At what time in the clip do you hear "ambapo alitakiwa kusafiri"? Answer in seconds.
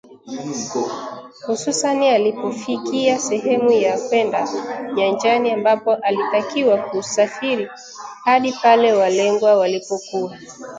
5.51-7.69